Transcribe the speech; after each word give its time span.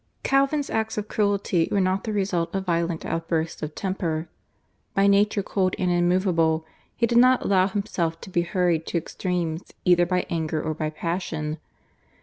Calvin's 0.23 0.71
acts 0.71 0.97
of 0.97 1.07
cruelty 1.07 1.67
were 1.69 1.79
not 1.79 2.05
the 2.05 2.11
result 2.11 2.55
of 2.55 2.65
violent 2.65 3.05
outbursts 3.05 3.61
of 3.61 3.75
temper. 3.75 4.27
By 4.95 5.05
nature 5.05 5.43
cold 5.43 5.75
and 5.77 5.91
immovable, 5.91 6.65
he 6.95 7.05
did 7.05 7.19
not 7.19 7.43
allow 7.43 7.67
himself 7.67 8.19
to 8.21 8.31
be 8.31 8.41
hurried 8.41 8.87
to 8.87 8.97
extremes 8.97 9.61
either 9.85 10.07
by 10.07 10.25
anger 10.27 10.59
or 10.59 10.73
by 10.73 10.89
passion. 10.89 11.59